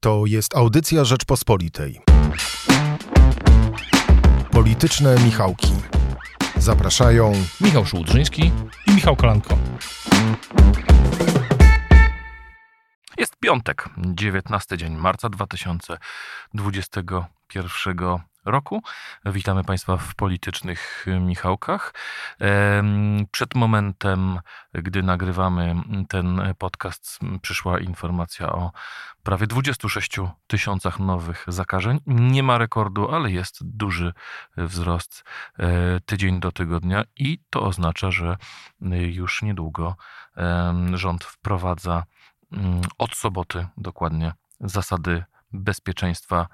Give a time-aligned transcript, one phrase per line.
[0.00, 2.00] To jest audycja Rzeczpospolitej.
[4.50, 5.72] Polityczne Michałki.
[6.56, 8.52] Zapraszają Michał Szułdrzyński
[8.86, 9.58] i Michał Kolanko.
[13.18, 18.18] Jest piątek, 19 dzień marca 2021
[18.50, 18.82] roku.
[19.26, 21.94] Witamy Państwa w politycznych Michałkach.
[23.30, 24.40] Przed momentem,
[24.72, 25.74] gdy nagrywamy
[26.08, 28.72] ten podcast, przyszła informacja o
[29.22, 30.16] prawie 26
[30.46, 32.00] tysiącach nowych zakażeń.
[32.06, 34.12] Nie ma rekordu, ale jest duży
[34.56, 35.24] wzrost
[35.58, 38.36] e, tydzień do tygodnia i to oznacza, że
[39.10, 39.96] już niedługo
[40.94, 42.04] rząd wprowadza
[42.52, 46.46] mm, od soboty dokładnie zasady bezpieczeństwa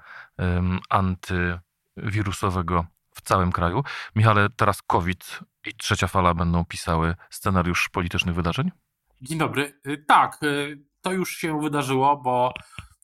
[0.89, 1.59] anty
[1.97, 2.85] wirusowego
[3.15, 3.83] w całym kraju.
[4.15, 8.71] Michale, teraz COVID i trzecia fala będą pisały scenariusz politycznych wydarzeń?
[9.21, 9.79] Dzień dobry.
[9.87, 12.53] Y, tak, y, to już się wydarzyło, bo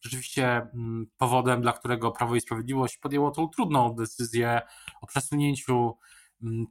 [0.01, 4.61] rzeczywiście mm, powodem, dla którego Prawo i Sprawiedliwość podjęło tą trudną decyzję
[5.01, 5.97] o przesunięciu
[6.43, 6.65] mm,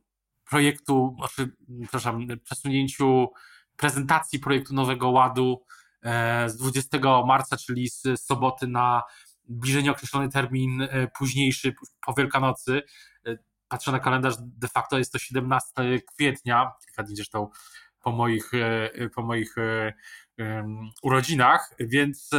[0.51, 3.29] projektu, znaczy, przepraszam, przesunięciu
[3.77, 5.65] prezentacji projektu Nowego Ładu
[6.03, 9.03] e, z 20 marca, czyli z soboty na
[9.51, 11.75] bliżej nieokreślony termin e, późniejszy,
[12.07, 12.83] po Wielkanocy.
[13.27, 13.37] E,
[13.69, 15.73] patrzę na kalendarz, de facto jest to 17
[16.15, 17.49] kwietnia, kilka dni zresztą
[18.03, 19.55] po moich, e, po moich
[21.03, 22.31] urodzinach, więc...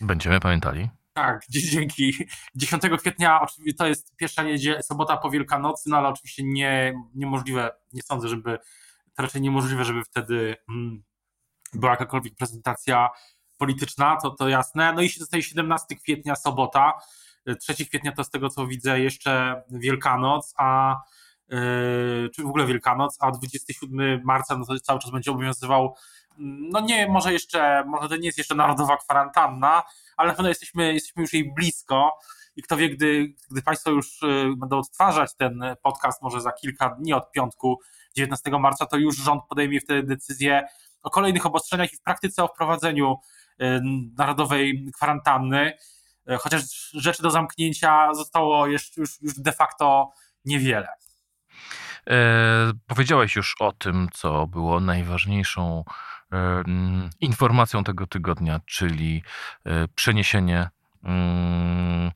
[0.00, 0.90] Będziemy pamiętali.
[1.12, 2.12] Tak, dzięki.
[2.54, 7.70] 10 kwietnia oczywiście to jest pierwsza niedziela, sobota po Wielkanocy, no ale oczywiście nie, niemożliwe,
[7.92, 8.58] nie sądzę, żeby,
[9.14, 11.02] to raczej niemożliwe, żeby wtedy hmm,
[11.74, 13.08] była jakakolwiek prezentacja
[13.58, 14.92] polityczna, to, to jasne.
[14.92, 16.92] No i się zostaje 17 kwietnia, sobota.
[17.60, 20.96] 3 kwietnia to z tego co widzę jeszcze Wielkanoc, a
[21.48, 25.94] yy, czy w ogóle Wielkanoc, a 27 marca no to cały czas będzie obowiązywał
[26.38, 29.82] no nie, może jeszcze, może to nie jest jeszcze narodowa kwarantanna,
[30.16, 32.18] ale na pewno jesteśmy, jesteśmy już jej blisko
[32.56, 36.88] i kto wie, gdy, gdy Państwo już y, będą odtwarzać ten podcast, może za kilka
[36.88, 37.80] dni od piątku
[38.16, 40.66] 19 marca, to już rząd podejmie wtedy decyzję
[41.02, 43.16] o kolejnych obostrzeniach i w praktyce o wprowadzeniu
[44.18, 45.72] narodowej kwarantanny,
[46.30, 50.10] y, chociaż rzeczy do zamknięcia zostało jeszcze już, już de facto
[50.44, 50.88] niewiele.
[52.10, 55.84] E, powiedziałeś już o tym, co było najważniejszą
[56.32, 56.62] e,
[57.20, 59.22] informacją tego tygodnia, czyli
[59.64, 60.68] e, przeniesienie
[61.04, 62.10] mm,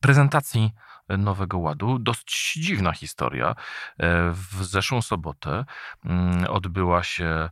[0.00, 0.72] prezentacji
[1.18, 1.98] Nowego Ładu.
[1.98, 3.54] Dość dziwna historia.
[3.98, 5.64] E, w zeszłą sobotę
[6.04, 7.50] mm, odbyła się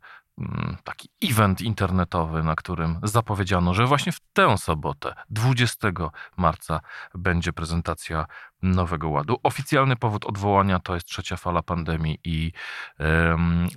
[0.84, 5.88] taki event internetowy, na którym zapowiedziano, że właśnie w tę sobotę, 20
[6.36, 6.80] marca,
[7.14, 8.26] będzie prezentacja
[8.62, 9.36] Nowego Ładu.
[9.42, 12.52] Oficjalny powód odwołania to jest trzecia fala pandemii i
[12.98, 13.68] um,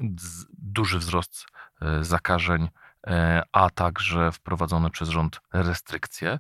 [0.58, 1.46] duży wzrost
[1.82, 2.70] e, zakażeń,
[3.08, 6.40] e, a także wprowadzone przez rząd restrykcje.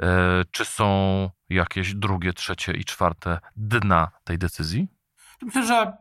[0.00, 4.88] E, czy są jakieś drugie, trzecie i czwarte dna tej decyzji?
[5.42, 5.92] Myślę, że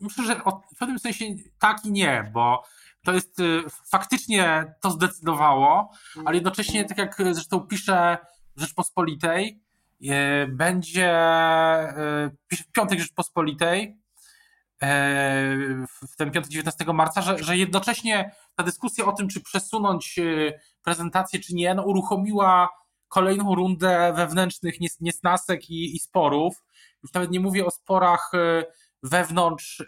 [0.00, 0.40] myślę, że
[0.74, 1.24] w pewnym sensie
[1.58, 2.62] tak i nie, bo
[3.06, 5.90] to jest y, faktycznie to zdecydowało,
[6.24, 8.18] ale jednocześnie, tak jak zresztą pisze
[8.56, 9.62] Rzeczpospolitej,
[10.02, 10.06] y,
[10.48, 11.10] będzie
[12.52, 13.96] y, w piątek Rzeczpospolitej,
[16.10, 20.20] w ten piątek 19 marca, że, że jednocześnie ta dyskusja o tym, czy przesunąć
[20.84, 22.68] prezentację, czy nie, no uruchomiła
[23.08, 26.54] kolejną rundę wewnętrznych niesnasek i, i sporów.
[27.02, 28.32] Już nawet nie mówię o sporach
[29.08, 29.86] wewnątrz y,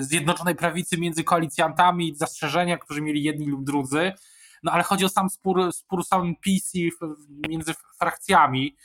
[0.00, 4.12] Zjednoczonej Prawicy między koalicjantami, zastrzeżenia, którzy mieli jedni lub drudzy,
[4.62, 6.72] no ale chodzi o sam spór, spór samym PiS
[7.48, 8.76] między frakcjami.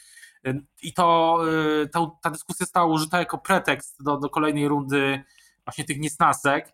[0.47, 1.37] Y, i to
[1.83, 1.89] y,
[2.21, 5.23] ta, dyskusja została użyta jako pretekst do, do kolejnej rundy
[5.65, 6.73] właśnie tych niesnasek,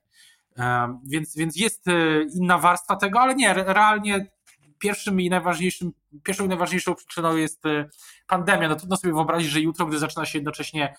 [1.06, 1.86] więc, więc jest
[2.34, 4.28] inna warstwa tego, ale nie, realnie
[4.80, 5.92] pierwszym i najważniejszym,
[6.24, 7.64] pierwszą i najważniejszą przyczyną jest
[8.28, 8.70] pandemia.
[8.70, 10.96] No trudno sobie wyobrazić, że jutro, gdy zaczyna się jednocześnie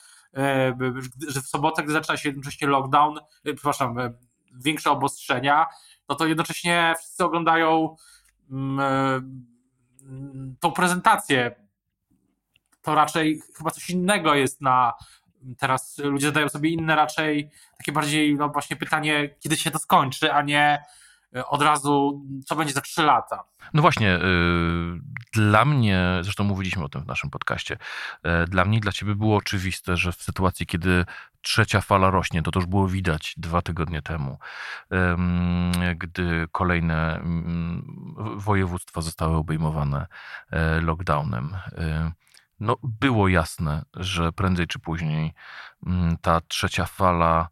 [1.28, 4.12] że w sobotę, gdy zaczyna się jednocześnie lockdown, e, przepraszam, e,
[4.55, 5.66] większe obostrzenia,
[6.09, 7.97] no to jednocześnie wszyscy oglądają
[8.50, 9.47] mm,
[10.61, 11.55] tą prezentację.
[12.83, 14.95] To raczej chyba coś innego jest na.
[15.59, 20.33] Teraz ludzie zadają sobie inne raczej takie bardziej, no właśnie pytanie, kiedy się to skończy,
[20.33, 20.97] a nie E,
[21.47, 23.45] od razu, co będzie za trzy lata.
[23.75, 24.21] No właśnie, y,
[25.33, 27.78] dla mnie, zresztą mówiliśmy o tym w naszym podcaście,
[28.22, 31.04] e, dla mnie i dla ciebie było oczywiste, że w sytuacji, kiedy
[31.41, 34.39] trzecia fala rośnie, to to już było widać dwa tygodnie temu,
[35.97, 37.21] gdy kolejne
[38.36, 40.07] województwa zostały obejmowane
[40.51, 41.57] e, lockdownem.
[42.60, 45.34] No, było jasne, że prędzej czy później
[46.22, 47.48] ta trzecia fala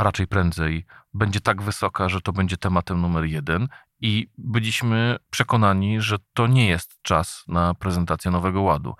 [0.00, 3.68] a raczej prędzej będzie tak wysoka, że to będzie tematem numer jeden
[4.00, 8.94] I byliśmy przekonani, że to nie jest czas na prezentację Nowego Ładu.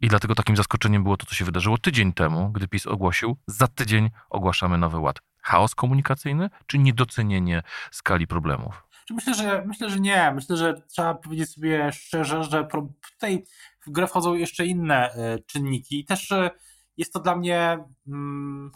[0.00, 3.66] I dlatego takim zaskoczeniem było to, co się wydarzyło tydzień temu, gdy PiS ogłosił, za
[3.68, 5.20] tydzień ogłaszamy Nowy Ład.
[5.42, 8.82] Chaos komunikacyjny, czy niedocenienie skali problemów?
[9.10, 10.32] Myślę, że myślę, że nie.
[10.34, 12.68] Myślę, że trzeba powiedzieć sobie szczerze, że
[13.12, 13.44] tutaj
[13.86, 16.04] w grę wchodzą jeszcze inne e, czynniki.
[16.04, 16.50] Też e,
[16.96, 18.70] jest to dla mnie mm,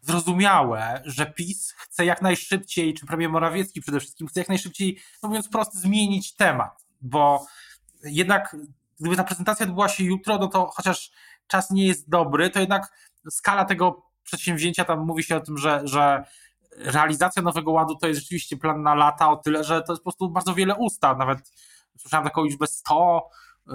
[0.00, 5.28] zrozumiałe, że PiS chce jak najszybciej, czy premier Morawiecki przede wszystkim chce jak najszybciej, no
[5.28, 7.46] mówiąc prosto, zmienić temat, bo
[8.04, 8.56] jednak
[9.00, 11.10] gdyby ta prezentacja odbyła się jutro, no to chociaż
[11.46, 12.92] czas nie jest dobry, to jednak
[13.30, 16.24] skala tego przedsięwzięcia, tam mówi się o tym, że, że
[16.76, 20.10] realizacja Nowego Ładu to jest rzeczywiście plan na lata, o tyle, że to jest po
[20.10, 21.38] prostu bardzo wiele ustaw, nawet
[21.98, 23.28] słyszałem taką liczbę 100
[23.66, 23.72] y,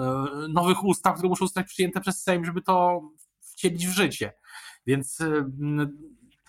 [0.48, 3.00] nowych ustaw, które muszą zostać przyjęte przez Sejm, żeby to
[3.40, 4.32] wcielić w życie.
[4.86, 5.44] Więc y,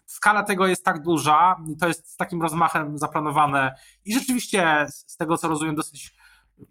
[0.06, 5.18] skala tego jest tak duża, i to jest z takim rozmachem zaplanowane i rzeczywiście z
[5.18, 6.16] tego co rozumiem dosyć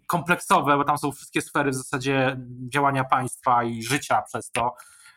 [0.07, 2.39] kompleksowe, bo tam są wszystkie sfery w zasadzie
[2.69, 4.75] działania państwa i życia przez to.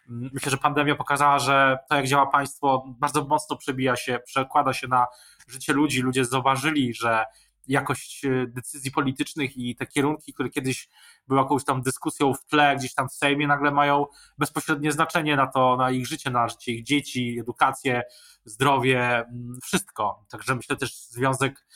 [0.09, 4.89] Myślę, że pandemia pokazała, że to, jak działa państwo, bardzo mocno przebija się, przekłada się
[4.89, 5.06] na
[5.49, 6.03] życie ludzi.
[6.03, 7.25] Ludzie zauważyli, że
[7.69, 10.88] jakość e, decyzji politycznych i te kierunki, które kiedyś
[11.29, 14.06] były jakąś tam dyskusją w tle, gdzieś tam w Sejmie, nagle mają
[14.38, 18.03] bezpośrednie znaczenie na to, na ich życie, na życie ich dzieci, edukację,
[18.44, 19.25] zdrowie,
[19.62, 20.25] wszystko.
[20.31, 21.67] Także myślę też związek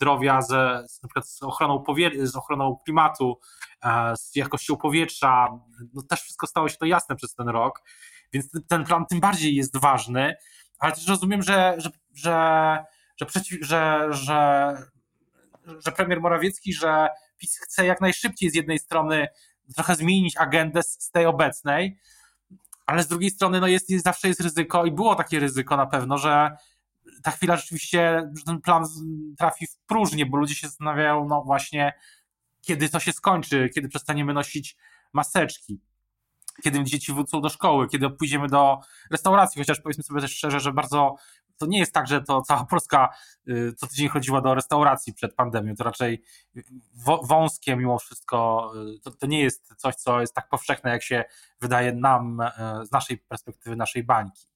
[0.00, 1.84] zdrowia ze, z, na przykład z ochroną,
[2.22, 3.38] z ochroną klimatu,
[3.84, 5.48] e, z jakością powietrza,
[5.94, 7.82] no też wszystko stało się to jasne przez ten rok,
[8.32, 10.34] więc ten plan tym bardziej jest ważny,
[10.78, 12.84] ale też rozumiem, że, że, że,
[13.20, 14.72] że, przeciw, że, że,
[15.86, 17.08] że premier Morawiecki, że
[17.38, 19.28] PiS chce jak najszybciej z jednej strony
[19.74, 21.98] trochę zmienić agendę z tej obecnej,
[22.86, 25.86] ale z drugiej strony no jest, jest, zawsze jest ryzyko i było takie ryzyko na
[25.86, 26.50] pewno, że
[27.22, 28.84] ta chwila rzeczywiście, że ten plan
[29.38, 31.92] trafi w próżnię, bo ludzie się zastanawiają, no właśnie,
[32.60, 34.76] kiedy to się skończy, kiedy przestaniemy nosić
[35.12, 35.80] maseczki,
[36.62, 38.80] kiedy dzieci wrócą do szkoły, kiedy pójdziemy do
[39.10, 41.16] restauracji, chociaż powiedzmy sobie też szczerze, że bardzo
[41.60, 43.08] to nie jest tak, że to cała Polska
[43.48, 46.22] y, co tydzień chodziła do restauracji przed pandemią, to raczej
[47.22, 51.24] wąskie mimo wszystko, y, to, to nie jest coś, co jest tak powszechne, jak się
[51.60, 54.46] wydaje nam y, z naszej perspektywy, naszej bańki.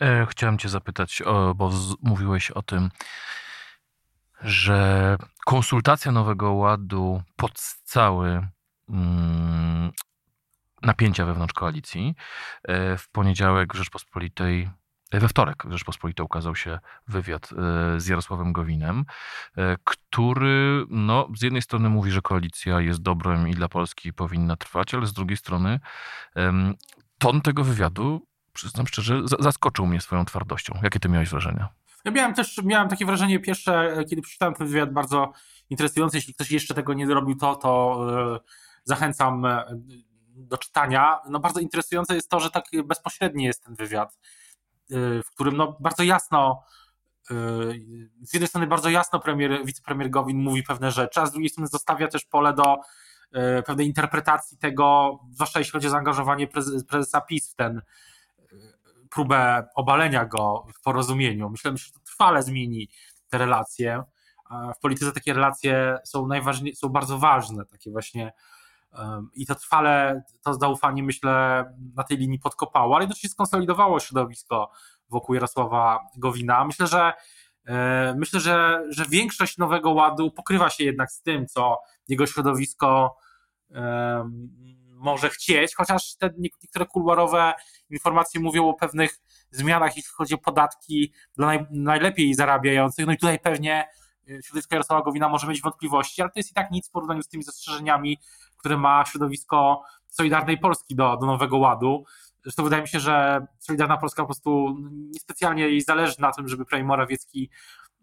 [0.00, 1.22] E, chciałem Cię zapytać,
[1.54, 1.70] bo
[2.02, 2.90] mówiłeś o tym,
[4.40, 5.16] że
[5.46, 8.48] konsultacja Nowego Ładu podcały
[8.88, 9.92] mm,
[10.82, 12.14] napięcia wewnątrz koalicji.
[12.64, 14.70] E, w poniedziałek w Rzeczpospolitej
[15.10, 16.78] e, we wtorek w Rzeczpospolitej ukazał się
[17.08, 17.50] wywiad
[17.96, 19.04] z Jarosławem Gowinem,
[19.84, 24.94] który no, z jednej strony mówi, że koalicja jest dobrem i dla Polski powinna trwać,
[24.94, 25.80] ale z drugiej strony
[27.18, 30.78] ton tego wywiadu przyznam szczerze, zaskoczył mnie swoją twardością.
[30.82, 31.66] Jakie ty miałeś wrażenie?
[32.04, 35.32] Ja miałem też miałem takie wrażenie pierwsze, kiedy przeczytałem ten wywiad, bardzo
[35.70, 36.16] interesujący.
[36.16, 38.00] Jeśli ktoś jeszcze tego nie zrobił, to, to
[38.34, 38.40] e,
[38.84, 39.64] zachęcam e,
[40.36, 41.20] do czytania.
[41.28, 44.18] No bardzo interesujące jest to, że tak bezpośredni jest ten wywiad,
[44.90, 46.62] e, w którym no bardzo jasno
[48.22, 51.68] z jednej strony bardzo jasno premier, wicepremier Gowin mówi pewne rzeczy, a z drugiej strony
[51.68, 52.76] zostawia też pole do
[53.66, 56.48] pewnej interpretacji tego, zwłaszcza jeśli chodzi o zaangażowanie
[56.88, 57.82] prezesa PiS w ten,
[59.10, 61.50] próbę obalenia go w porozumieniu.
[61.50, 62.88] Myślę, że to trwale zmieni
[63.28, 64.02] te relacje.
[64.76, 68.32] W polityce takie relacje są najważniejsze, są bardzo ważne, takie właśnie
[69.34, 74.70] i to trwale, to zaufanie myślę na tej linii podkopało, ale jednocześnie skonsolidowało środowisko
[75.08, 76.64] wokół Jarosława Gowina.
[76.64, 77.12] Myślę, że
[77.66, 83.16] e, myślę, że, że większość Nowego Ładu pokrywa się jednak z tym, co jego środowisko
[84.90, 87.54] może chcieć, chociaż te niektóre kuluarowe
[87.90, 89.18] informacje mówią o pewnych
[89.50, 93.06] zmianach, jeśli chodzi o podatki dla naj, najlepiej zarabiających.
[93.06, 93.88] No i tutaj pewnie
[94.28, 97.22] y, środowisko Jarosława Gowina może mieć wątpliwości, ale to jest i tak nic w porównaniu
[97.22, 98.18] z tymi zastrzeżeniami,
[98.66, 102.04] które ma środowisko Solidarnej Polski do, do Nowego Ładu.
[102.42, 106.64] Zresztą wydaje mi się, że Solidarna Polska po prostu niespecjalnie jej zależy na tym, żeby
[106.64, 107.50] premier Morawiecki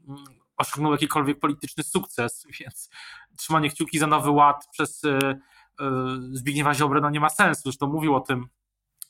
[0.08, 0.24] mm,
[0.58, 2.90] osiągnął jakikolwiek polityczny sukces, więc
[3.38, 5.86] trzymanie kciuki za Nowy Ład przez y, y,
[6.32, 7.62] Zbigniewa Ziobrę no nie ma sensu.
[7.64, 8.48] Zresztą mówił o tym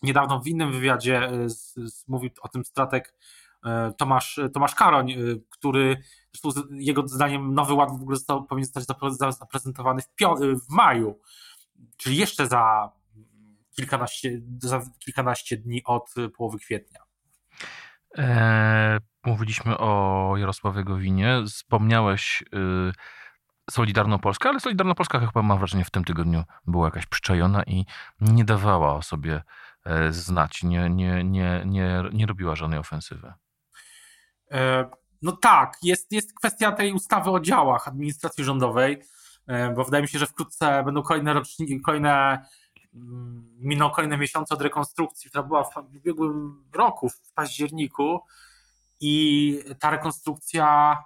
[0.01, 3.17] niedawno w innym wywiadzie e, z, z, mówił o tym stratek e,
[3.98, 5.15] Tomasz, Tomasz Karoń, e,
[5.50, 6.03] który
[6.34, 10.08] zresztą jego zdaniem Nowy Ład w ogóle został, powinien zostać zaprezentowany w,
[10.67, 11.20] w maju,
[11.98, 12.91] czyli jeszcze za
[13.75, 17.00] kilkanaście, za kilkanaście dni od połowy kwietnia.
[18.17, 21.43] E, mówiliśmy o Jarosławie Gowinie.
[21.48, 22.91] Wspomniałeś y,
[23.70, 27.86] Solidarną Polskę, ale Solidarna Polska chyba mam wrażenie w tym tygodniu była jakaś przyczajona i
[28.22, 29.41] nie dawała o sobie
[29.86, 33.34] E, znać, nie, nie, nie, nie, nie robiła żadnej ofensywy.
[34.53, 34.89] E,
[35.24, 39.01] No tak, jest, jest kwestia tej ustawy o działach administracji rządowej,
[39.48, 42.45] e, bo wydaje mi się, że wkrótce będą kolejne roczniki, kolejne
[42.93, 48.19] mm, miną kolejne miesiące od rekonstrukcji, która była w ubiegłym roku, w październiku
[49.01, 50.98] i ta rekonstrukcja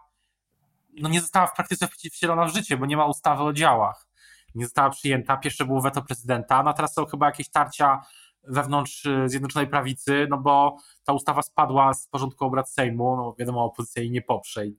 [0.94, 4.08] no nie została w praktyce wcielona w życie, bo nie ma ustawy o działach.
[4.56, 5.38] Nie została przyjęta.
[5.38, 8.02] Pierwsze było weto prezydenta, no a teraz są chyba jakieś tarcia
[8.48, 13.64] wewnątrz y, Zjednoczonej Prawicy, no bo ta ustawa spadła z porządku obrad Sejmu, no wiadomo,
[13.64, 14.78] opozycja jej nie poprze i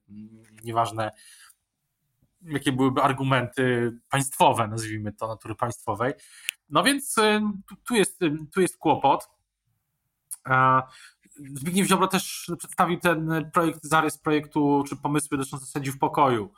[0.64, 1.10] nieważne
[2.42, 6.12] jakie byłyby argumenty państwowe, nazwijmy to, natury państwowej.
[6.68, 7.40] No więc y,
[7.84, 9.28] tu jest, y, tu jest kłopot.
[11.54, 16.52] Zbigniew Ziobro też przedstawił ten projekt, zarys projektu, czy pomysły dotyczące sędziów pokoju.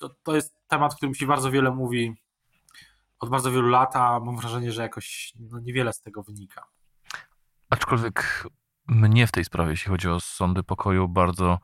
[0.00, 2.16] To, to jest temat, o którym się bardzo wiele mówi
[3.20, 6.66] od bardzo wielu lat, a mam wrażenie, że jakoś no, niewiele z tego wynika.
[7.70, 8.46] Aczkolwiek
[8.86, 11.58] mnie w tej sprawie, jeśli chodzi o sądy pokoju, bardzo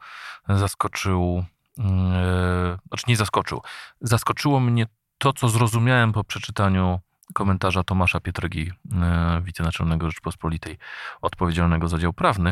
[0.48, 1.44] zaskoczył,
[1.78, 1.84] yy,
[2.88, 3.62] znaczy nie zaskoczył,
[4.00, 4.86] zaskoczyło mnie
[5.18, 7.00] to, co zrozumiałem po przeczytaniu
[7.34, 10.78] komentarza Tomasza Pietregi, yy, wicenaczelnego Rzeczpospolitej,
[11.22, 12.50] odpowiedzialnego za dział prawny,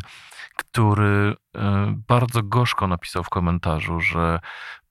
[0.57, 1.61] który yy,
[2.09, 4.41] bardzo gorzko napisał w komentarzu, że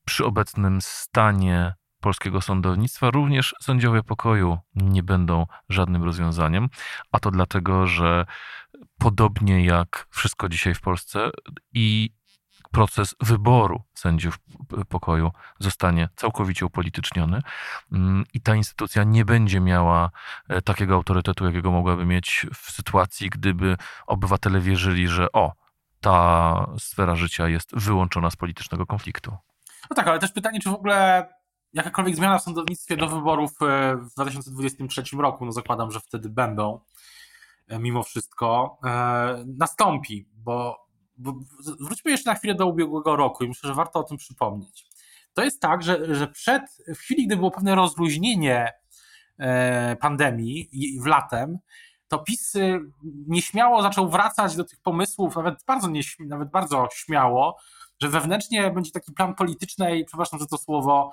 [0.06, 6.70] przy obecnym stanie polskiego sądownictwa, również sędziowie pokoju nie będą żadnym rozwiązaniem,
[7.12, 8.26] a to dlatego, że
[8.98, 11.30] podobnie jak wszystko dzisiaj w Polsce
[11.74, 12.10] i
[12.72, 14.40] proces wyboru sędziów
[14.90, 17.42] pokoju zostanie całkowicie upolityczniony
[17.92, 20.10] mm, i ta instytucja nie będzie miała
[20.50, 23.78] e, takiego autorytetu, jakiego mogłaby mieć w sytuacji, gdyby
[24.08, 25.54] obywatele wierzyli, że o,
[26.02, 29.38] ta sfera życia jest wyłączona z politycznego konfliktu.
[29.90, 31.28] No tak, ale też pytanie, czy w ogóle
[31.74, 36.80] jakakolwiek zmiana w sądownictwie do wyborów e, w 2023 roku, no zakładam, że wtedy będą,
[37.68, 40.88] e, mimo wszystko, e, nastąpi, bo,
[41.18, 41.34] bo
[41.80, 44.92] wróćmy jeszcze na chwilę do ubiegłego roku i myślę, że warto o tym przypomnieć.
[45.34, 46.64] To jest tak, że, że przed,
[46.96, 48.74] w chwili, gdy było pewne rozluźnienie
[50.00, 50.70] pandemii
[51.04, 51.58] w latem,
[52.08, 52.54] to PiS
[53.28, 55.88] nieśmiało zaczął wracać do tych pomysłów, nawet bardzo,
[56.20, 57.58] nawet bardzo śmiało,
[58.02, 61.12] że wewnętrznie będzie taki plan politycznej, przepraszam za to słowo,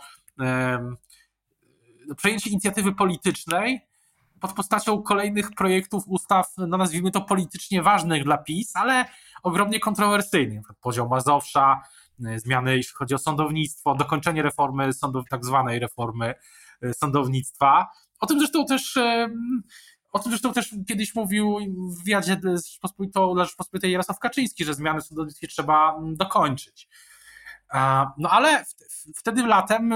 [2.16, 3.88] przejęcie inicjatywy politycznej
[4.40, 9.04] pod postacią kolejnych projektów ustaw, no nazwijmy to politycznie ważnych dla PiS, ale
[9.42, 10.66] ogromnie kontrowersyjnych.
[10.80, 11.83] Podział Mazowsza,
[12.26, 16.35] e, zmiany jeśli chodzi o sądownictwo, dokończenie reformy, sądow, tak zwanej reformy
[16.83, 17.87] e, sądownictwa.
[18.21, 18.99] O tym zresztą też
[20.12, 21.59] o tym zresztą też kiedyś mówił
[21.90, 26.88] w wywiadzie dla Rzeczpospolitej Jarosław Kaczyński, że zmiany sądownictwie trzeba dokończyć.
[28.18, 28.64] No ale
[29.16, 29.94] wtedy latem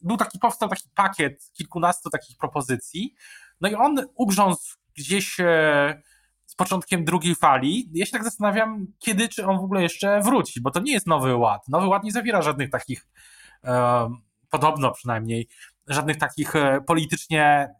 [0.00, 3.14] był taki, powstał taki pakiet kilkunastu takich propozycji,
[3.60, 6.02] no i on ugrzązł gdzieś e,
[6.46, 7.90] z początkiem drugiej fali.
[7.94, 11.06] Ja się tak zastanawiam, kiedy, czy on w ogóle jeszcze wróci, bo to nie jest
[11.06, 11.68] nowy ład.
[11.68, 13.06] Nowy ład nie zawiera żadnych takich,
[13.64, 14.10] e,
[14.50, 15.48] podobno przynajmniej,
[15.86, 17.74] żadnych takich e, politycznie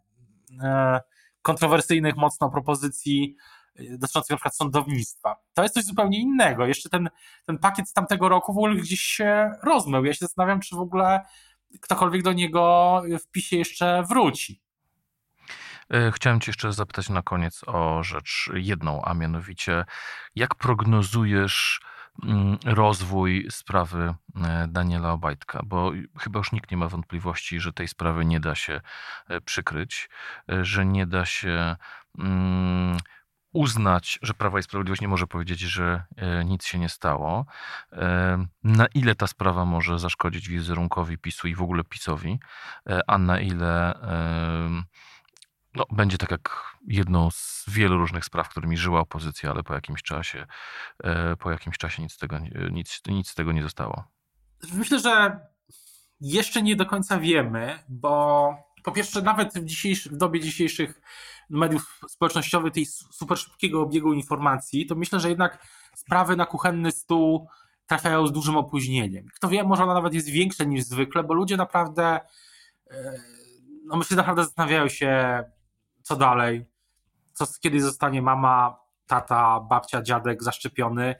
[1.41, 3.35] kontrowersyjnych mocno propozycji
[3.75, 5.35] dotyczących na przykład sądownictwa.
[5.53, 6.65] To jest coś zupełnie innego.
[6.65, 7.09] Jeszcze ten,
[7.45, 10.05] ten pakiet z tamtego roku w ogóle gdzieś się rozmył.
[10.05, 11.25] Ja się zastanawiam, czy w ogóle
[11.81, 14.61] ktokolwiek do niego w PiSie jeszcze wróci.
[15.93, 19.85] E, chciałem Cię jeszcze zapytać na koniec o rzecz jedną, a mianowicie
[20.35, 21.81] jak prognozujesz
[22.23, 24.13] mm, rozwój sprawy
[24.43, 28.55] e, Daniela Obajtka, bo chyba już nikt nie ma wątpliwości, że tej sprawy nie da
[28.55, 28.81] się
[29.27, 30.09] e, przykryć,
[30.47, 31.75] że nie da się
[32.19, 32.97] mm,
[33.55, 37.45] uznać, że Prawa i Sprawiedliwość nie może powiedzieć, że e, nic się nie stało.
[37.91, 42.39] E, na ile ta sprawa może zaszkodzić wizerunkowi PiSu i w ogóle PiSowi,
[42.89, 43.99] e, a na ile
[45.75, 50.03] no, będzie tak jak jedną z wielu różnych spraw, którymi żyła opozycja, ale po jakimś
[50.03, 50.45] czasie,
[51.39, 52.39] po jakimś czasie nic z tego,
[52.71, 54.03] nic, nic z tego nie zostało.
[54.73, 55.39] Myślę, że
[56.21, 58.49] jeszcze nie do końca wiemy, bo
[58.83, 61.01] po pierwsze, nawet w, w dobie dzisiejszych
[61.49, 67.47] mediów społecznościowych, tej super szybkiego obiegu informacji, to myślę, że jednak sprawy na kuchenny stół
[67.87, 69.25] trafiają z dużym opóźnieniem.
[69.35, 72.19] Kto wie, może ona nawet jest większa niż zwykle, bo ludzie naprawdę,
[72.91, 73.13] e,
[73.85, 75.43] no myślę, naprawdę zastanawiają się,
[76.01, 76.65] co dalej,
[77.33, 81.15] co, kiedy zostanie mama, tata, babcia, dziadek zaszczepiony,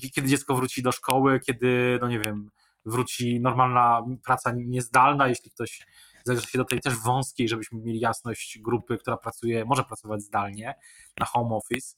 [0.00, 2.50] e, kiedy dziecko wróci do szkoły, kiedy, no nie wiem,
[2.84, 5.86] wróci normalna praca niezdalna, jeśli ktoś
[6.30, 10.74] zależy się do tej też wąskiej, żebyśmy mieli jasność grupy, która pracuje, może pracować zdalnie
[11.20, 11.96] na home office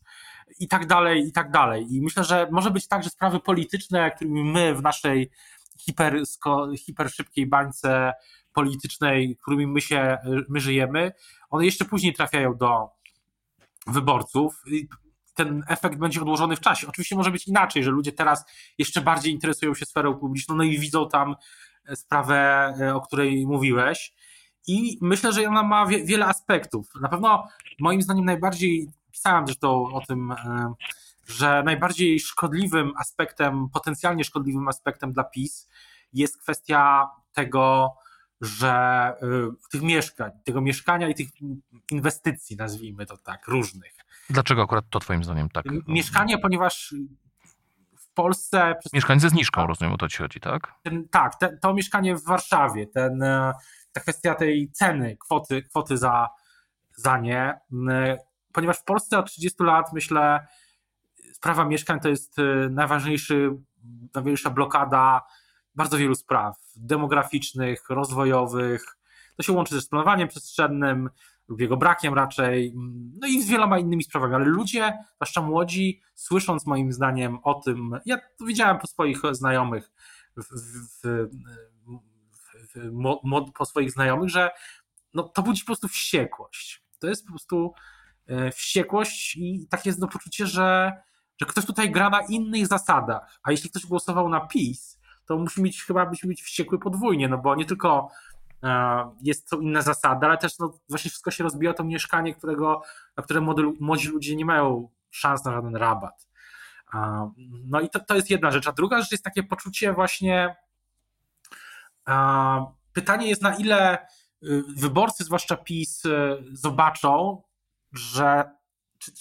[0.59, 1.87] i tak dalej, i tak dalej.
[1.91, 5.31] I myślę, że może być tak, że sprawy polityczne, którymi my w naszej
[5.79, 6.23] hiper,
[6.87, 8.13] hiper szybkiej bańce
[8.53, 11.13] politycznej, którymi my się, my żyjemy,
[11.51, 12.89] one jeszcze później trafiają do
[13.87, 14.63] wyborców.
[15.35, 16.87] ten efekt będzie odłożony w czasie.
[16.89, 18.45] Oczywiście może być inaczej, że ludzie teraz
[18.79, 21.35] jeszcze bardziej interesują się sferą publiczną, no i widzą tam
[21.95, 24.15] sprawę, o której mówiłeś.
[24.67, 26.89] I myślę, że ona ma wie, wiele aspektów.
[27.01, 27.49] Na pewno
[27.81, 30.35] moim zdaniem najbardziej, pisałem zresztą o tym,
[31.27, 35.69] że najbardziej szkodliwym aspektem, potencjalnie szkodliwym aspektem dla PiS
[36.13, 37.95] jest kwestia tego,
[38.41, 41.29] że y, tych mieszkań, tego mieszkania i tych
[41.91, 43.93] inwestycji, nazwijmy to tak, różnych.
[44.31, 45.65] Dlaczego akurat to Twoim zdaniem tak?
[45.89, 46.95] Mieszkanie, ponieważ
[47.99, 48.75] w Polsce.
[48.93, 50.75] Mieszkanie ze zniżką, rozumiem, o to ci chodzi, tak?
[50.83, 53.53] Ten, tak, te, to mieszkanie w Warszawie, ten, e,
[53.93, 56.29] ta kwestia tej ceny, kwoty, kwoty za,
[56.97, 57.61] za nie,
[58.53, 60.47] ponieważ w Polsce od 30 lat, myślę,
[61.33, 63.51] sprawa mieszkań to jest e, najważniejszy,
[64.15, 65.23] najważniejsza blokada
[65.75, 68.97] bardzo wielu spraw demograficznych, rozwojowych.
[69.37, 71.11] To się łączy ze z planowaniem przestrzennym
[71.49, 72.75] lub jego brakiem raczej,
[73.21, 77.99] no i z wieloma innymi sprawami, ale ludzie, zwłaszcza młodzi, słysząc moim zdaniem o tym,
[78.07, 79.91] ja to widziałem po swoich znajomych,
[80.37, 81.29] w, w, w,
[83.55, 84.51] po swoich znajomych, że
[85.15, 86.85] no, to budzi po prostu wściekłość.
[86.99, 87.75] To jest po prostu
[88.27, 90.93] e, wściekłość i takie jest no, poczucie, że,
[91.41, 95.63] że ktoś tutaj gra na innych zasadach, a jeśli ktoś głosował na PiS, to musi
[95.63, 98.09] mieć, chyba musi być wściekły podwójnie, no bo nie tylko
[98.63, 102.83] e, jest to inna zasada, ale też no, właśnie wszystko się rozbija to mieszkanie, którego,
[103.17, 106.29] na które młody, młodzi ludzie nie mają szans na żaden rabat.
[107.65, 108.69] No i to, to jest jedna rzecz.
[108.69, 110.57] A druga rzecz jest takie poczucie właśnie.
[112.93, 114.07] Pytanie jest, na ile
[114.43, 117.43] y, wyborcy, zwłaszcza PiS, y, zobaczą,
[117.93, 118.51] że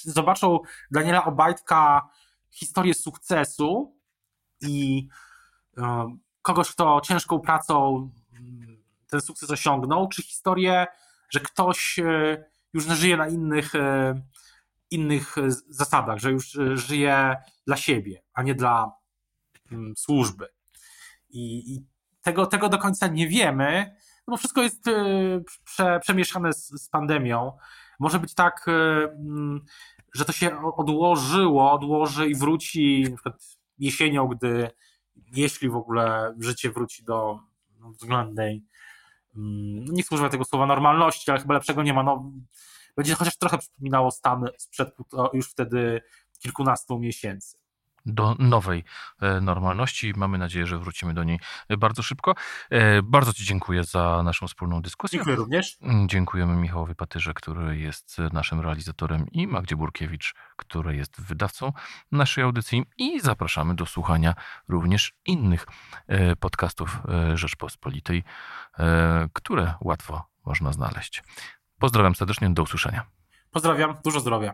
[0.03, 0.59] zobaczą
[0.91, 2.09] Daniela Obajtka
[2.49, 3.97] historię sukcesu
[4.61, 5.07] i
[5.77, 10.87] E, kogoś, kto ciężką pracą mm, ten sukces osiągnął, czy historię,
[11.29, 11.99] że ktoś
[12.73, 13.73] już żyje na innych,
[14.91, 15.35] innych
[15.69, 18.91] zasadach, że już żyje dla siebie, a nie dla
[19.71, 20.47] mm, służby.
[21.29, 21.87] I, i
[22.21, 23.95] tego, tego do końca nie wiemy,
[24.27, 24.85] no bo wszystko jest
[25.63, 27.57] prze, przemieszane z, z pandemią.
[27.99, 29.65] Może być tak, mm,
[30.13, 34.71] że to się odłożyło, odłoży i wróci na przykład jesienią, gdy
[35.31, 37.39] jeśli w ogóle życie wróci do
[37.79, 38.65] no, względnej,
[39.35, 42.31] mm, nie chcę tego słowa normalności, ale chyba lepszego nie ma, no,
[42.97, 44.95] będzie chociaż trochę przypominało stan sprzed
[45.33, 46.01] już wtedy
[46.39, 47.60] kilkunastu miesięcy
[48.05, 48.83] do nowej
[49.21, 50.13] e, normalności.
[50.15, 51.39] Mamy nadzieję, że wrócimy do niej
[51.77, 52.35] bardzo szybko.
[52.69, 55.17] E, bardzo Ci dziękuję za naszą wspólną dyskusję.
[55.17, 55.77] Dziękuję również.
[55.81, 61.73] Mm, dziękujemy Michałowi Patyrze, który jest naszym realizatorem i Magdzie Burkiewicz, który jest wydawcą
[62.11, 64.33] naszej audycji i zapraszamy do słuchania
[64.67, 65.67] również innych
[66.07, 66.99] e, podcastów
[67.33, 68.23] Rzeczpospolitej,
[69.33, 71.23] które łatwo można znaleźć.
[71.79, 73.05] Pozdrawiam serdecznie, do usłyszenia.
[73.51, 74.53] Pozdrawiam, dużo zdrowia.